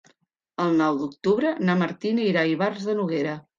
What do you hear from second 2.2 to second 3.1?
irà a Ivars de